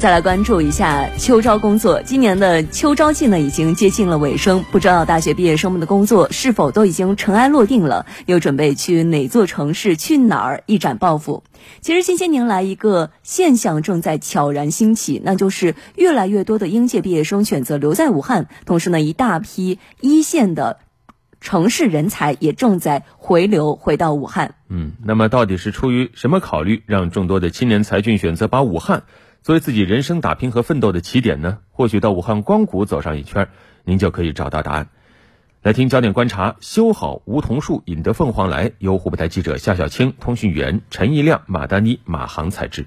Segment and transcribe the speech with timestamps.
[0.00, 2.00] 再来关注一下秋招工作。
[2.02, 8.06] 今年的秋招季呢，已经接近了尾声，不知道大学毕业生们的工作是否都已经尘埃落定了？
[8.24, 11.44] 又准备去哪座城市、去哪儿一展抱负？
[11.82, 20.78] 其实近些年来，一个现象正在悄然兴起，那就是越来越多的应届毕业生选择留在武汉，同时呢，一大批一线的
[21.42, 24.54] 城市人才也正在回流回到武汉。
[24.70, 29.02] 嗯，那么到底是出于什么考虑，让众多的青年才俊选择把武汉？
[29.42, 33.48] 作为自己人生打拼和奋斗的起点呢，或许到武汉光谷走上一圈，
[33.84, 34.88] 您就可以找到答案。
[35.62, 38.72] 来听焦点观察：修好梧桐树，引得凤凰来。
[38.78, 42.86] 由湖北台记者夏小青、通讯员陈一亮、马丹妮、马航采制。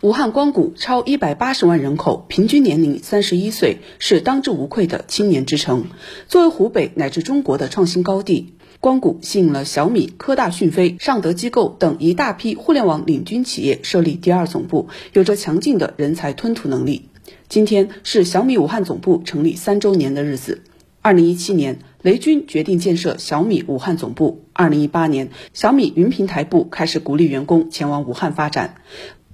[0.00, 5.86] 武汉光谷超一百八十万人口，平均年龄三十一岁，是当之无愧的青年之城。
[6.26, 8.54] 作为湖北乃至中国的创新高地。
[8.80, 17.08] 光谷吸引了小米、科大讯飞、尚德机构等一大批互联网领军企业设立第二总部，有着强劲的人才吞吐能力。
[17.48, 20.62] 今天是小米武汉总部成立三周年的日子。
[21.02, 24.44] 二零一七年，雷军决定建设小米武汉总部。
[24.52, 28.76] 二零一八年，小米云平台部开始鼓励员工前往武汉发展。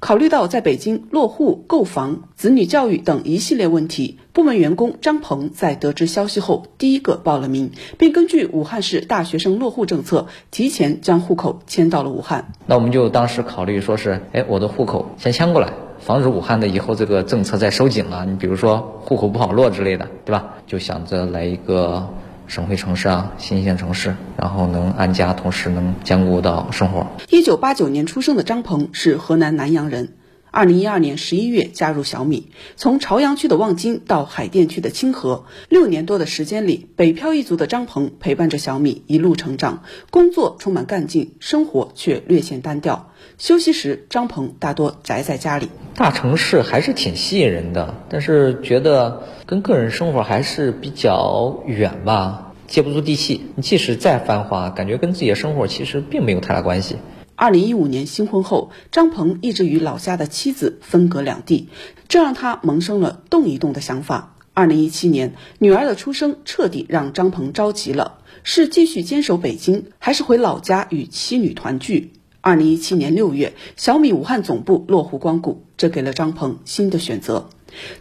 [0.05, 12.53] 考虑到在北京落户、购房、子女教育等一系列问题，部门员工张鹏在得知消息后，第一个报了名，并根据武汉市大学生落户政策，提前将户口迁到了武汉。
[12.67, 20.57] 那我们就当时考虑说是，哎，我的户口先迁过来，防止武汉的以后这个政策再收紧了，你比如说户口不好落之类的，对吧？
[20.67, 22.07] 就想着来一个。
[22.47, 27.07] 省会城市啊，新一线城市，然后能安家，同时能兼顾到生活。
[27.31, 30.15] 一九八九年出生的张鹏是河南南阳人，
[30.55, 43.11] 二零一二年十一月加入小米，从朝阳区的望京到海淀区的清河，六年多的时间里，北漂一族的张鹏陪伴着小米一路成长，工作充满干劲，生活却略显单调。
[43.37, 45.71] 休息时，张鹏大多宅在家里。
[45.97, 53.41] 大城市还是挺吸引人的，但是觉得跟个人生活还是比较远吧，接不住地气。
[53.57, 56.95] 你即使再繁华，感觉跟自己的生活其实并没有太大关系。
[57.37, 61.69] 二零一五年新婚后，张鹏一直与老家的妻子分隔两地，
[62.07, 64.37] 这让他萌生了动一动的想法。
[64.53, 72.13] 二零一七年，女儿的出生彻底让张鹏着急了：是继续坚守北京，还是回老家与妻女团聚？
[72.41, 77.49] 二零一七年六月，小米武汉总部落户光谷，这给了张鹏新的选择。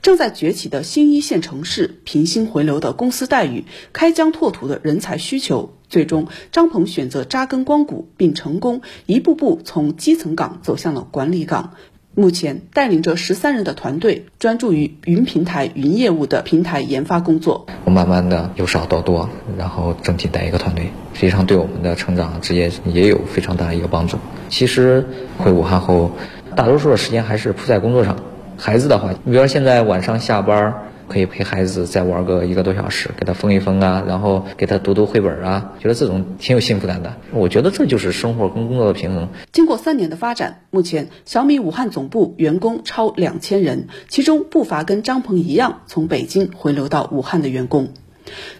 [0.03, 11.75] 正在崛起的新一线城市，平薪回流的公司待遇，开疆拓土的人才需求，最终张鹏选择扎根光谷，并成功一步步从基层岗走向了管理岗。
[12.15, 17.67] 目前带领着十三人的团队，专注于云平台云业务的平台研发工作。
[17.85, 24.17] 我慢慢的由少到多，然后整体带一个团队，实际上对我们的成长职业也有非常大的一个帮助。
[24.49, 25.05] 其实
[25.37, 26.11] 回武汉后，
[26.55, 28.17] 大多数的时间还是扑在工作上。
[28.57, 30.73] 孩子的话，你比如说现在晚上下班。
[31.13, 37.13] 可以陪孩子再玩个一个多小时，给他封一封啊，然后给他读读绘本啊，觉得这种挺有幸福感的。
[37.31, 39.29] 我觉得这就是生活跟工作的平衡。
[39.51, 47.90] 经过三年的发展，目前小米武汉总部员工超两千人，其中不乏跟张鹏一样从北京回流到武汉的员工。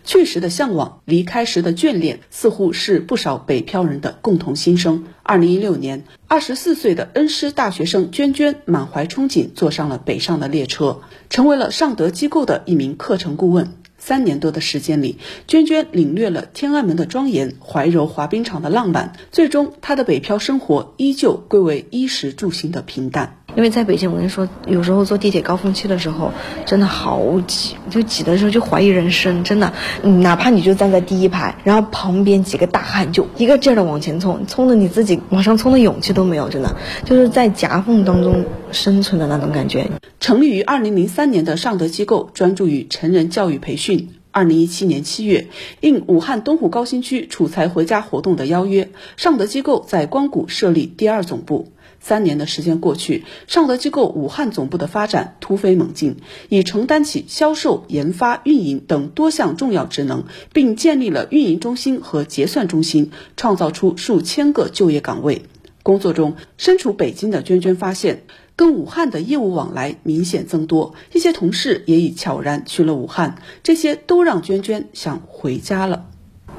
[0.04, 5.06] 去时的向往，离开时的眷恋，似乎是不少北漂人的共同心声。
[5.24, 13.74] 二零一六年，二十四岁的恩施大学生娟娟满怀憧憬，坐上了北上的列车，成为了尚德机构的一名课程顾问。
[13.98, 15.18] 三年多的时间里，
[15.48, 23.43] 娟娟领略了天安门的庄严、怀柔滑冰场的浪漫，最终她的北漂生活依旧归为衣食住行的平淡。
[23.56, 26.32] 因为在北京，我跟你说，有时候坐地铁高峰期的时候，
[26.66, 29.72] 真的好挤，就挤的时候就怀疑人生，真的。
[30.04, 36.76] 哪怕你就站在第一排，然后旁边几个大汉就一个劲儿的往前冲，冲的你自己往上冲的勇气都没有，真的
[37.06, 39.90] 就是在夹缝当中生存的那种感觉。
[40.20, 44.10] 成立于二零零三年的尚德机构，专注于成人教育培训。
[44.32, 45.48] 二零一七年七月，
[45.80, 51.72] 应武汉东湖高新区“楚才回家”活动的邀约，尚德机构在光谷设立第二总部。
[52.04, 56.18] 三年的时间过去，尚德机构武汉总部的发展突飞猛进，
[56.50, 65.44] 已承担起销售、研发、运营等多项重要职能，并建立了运营中心和结算中心，创造出数千个就业岗位。
[65.82, 68.24] 工作中，身处北京的娟娟发现，
[68.58, 76.10] 跟武汉的业务往来明显增多，一些同事也已悄然去了武汉，这些都让娟娟想回家了。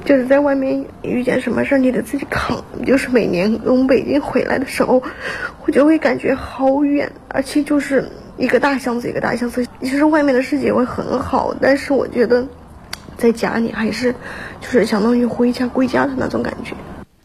[0.05, 2.63] 就是在外面遇见什么事儿，你得自己扛。
[2.85, 5.01] 就是每年从北京回来的时候，
[5.65, 8.07] 我就会感觉好远，而且就是
[8.37, 9.65] 一个大箱子一个大箱子。
[9.81, 12.47] 其实外面的世界会很好，但是我觉得
[13.17, 14.13] 在家里还是
[14.61, 16.75] 就是相当于回家归家的那种感觉。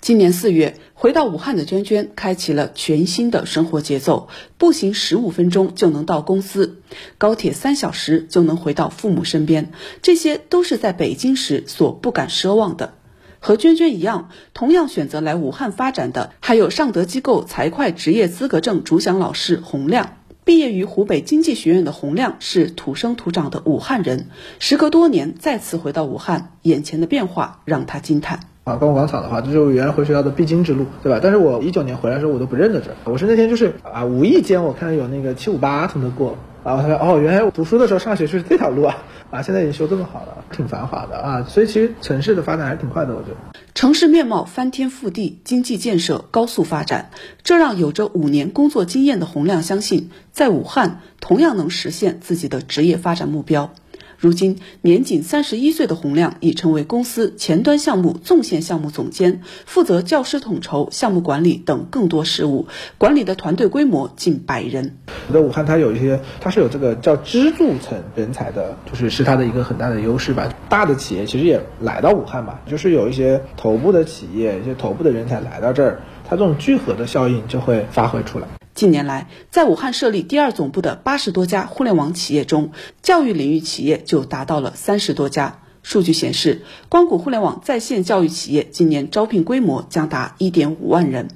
[0.00, 0.76] 今年四月。
[0.94, 4.29] 回到武汉的娟娟，开启了全新的生活节奏。
[4.58, 6.82] 步行十五分钟就能到公司，
[7.17, 12.93] 高铁三小时就能回到父母身边，这些都是在北京时所不敢奢望的。
[13.38, 20.19] 和娟娟一样，同样选择来武汉发展的，还有尚德机构财会职业资格证主讲老师洪亮。
[20.44, 28.50] 毕业于湖北经济学院的洪亮是土生土长的武汉人，时隔多年再次回到武汉，眼前的变化让他惊叹。
[28.70, 31.19] 啊，光复广场的话，这就是我原来回学校的必经之路，对吧？
[31.20, 38.99] 但是我一九年回来的时候，我都不认得这，我是那天就是啊，无意间我看到有那个七五八从那过，然后他说哦，原来我读书的时候上学就是这条路啊，
[39.31, 43.37] 啊，现在已经修这么好了，挺繁华的啊，所以其实城市的发展还是挺快的，我觉得。
[43.75, 47.11] 城市面貌翻天覆地，经济建设高速发展，
[47.43, 53.73] 这让有着五年工作经验的洪亮相信，在武汉同样能实现自己的职业发展目标。
[54.20, 62.67] 如今年仅三十一岁的洪亮已成为公司前端项目纵线项目总监，负责教师统筹、项目管理等更多事务，
[62.99, 64.99] 管理的团队规模近百人。
[65.32, 70.52] 在武汉，它有一些，它是有这个叫支柱层人才的，就是是它的一个很大的优势吧。
[70.69, 78.46] 大的企业其实也来到武汉嘛，就是有一些头部的企业、一些头部的人才来到这儿，它这种聚合的效应就会发挥出来。
[78.80, 82.70] 近年来，在武汉设立第二总部的八十多家互联网企业中，
[83.02, 85.58] 教育领域企业就达到了三十多家。
[85.82, 91.28] 数据显示，光谷互联网在线教育企业今年招聘规模将达一点五万人。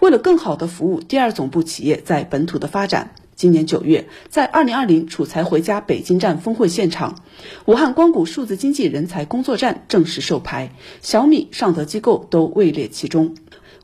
[0.00, 7.22] 为了更好地服务第二总部企业在本土的发展，今年九月，在二零二零楚才回家北京站峰会现场，
[7.64, 13.34] 武汉光谷数字经济人才工作站正式授牌，小米、尚德机构都位列其中。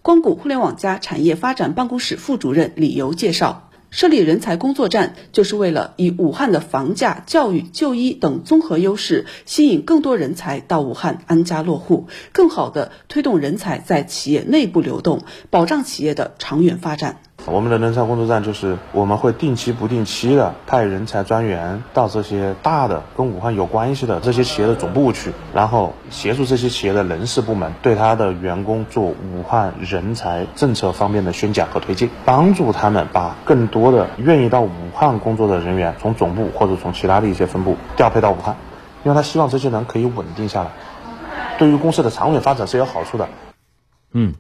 [0.03, 17.21] 光谷互联网加产业发展办公室副主任李游介绍，设立人才工作站，就是为了以武汉的房价、教育、就医等综合优势，吸引更多人才到武汉安家落户，更好地推动人才在企业内部流动，保障企业的长远发展。
[17.47, 38.57] 我们的人才工作站就是我们会定期不定期的派人才专员到这些大的跟武汉有关系的这些企业的总部去，然后协助这些企业的人事部门对他的员工做武汉人才政策方面的宣讲和推进，帮助他们把更多的愿意到武汉工作的人员从总部或者从其他的一些分部调配到武汉，
[39.03, 40.71] 因为他希望这些人可以稳定下来，
[41.59, 43.29] 对于公司的长远发展是有好处的。
[44.13, 44.35] 嗯。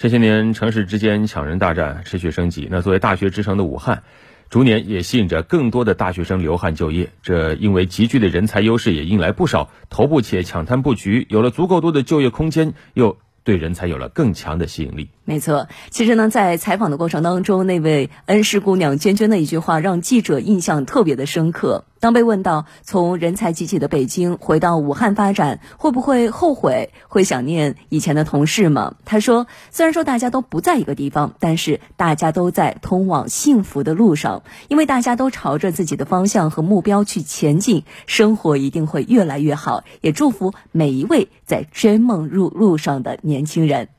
[0.00, 2.66] 这些年，城市之间抢人大战持续升级。
[2.70, 4.02] 那作为大学之城的武汉，
[4.48, 7.10] 逐年也吸引着更多的大学生流汗就业。
[7.20, 11.26] 这因为集聚的人才优势，也引来不少头部企业抢滩布局。
[11.28, 15.10] 有了足够多的就业空间，又对人才有了更强的吸引力。
[15.30, 21.84] 没错，其实呢，在采访的过程当中，那位恩施姑娘娟娟的一句话让记者印象特别的深刻。
[22.00, 28.96] 当被问到从人才济济的北京回到武汉发展，会不会后悔，会想念以前的同事吗？
[29.04, 43.90] 她说：“虽然说大家都不在一个地方，但是大家都在通往幸福的路上，因为大家都朝着自己的方向和目标去前进，生活一定会越来越好。”也祝福每一位在追梦路路上的年轻人。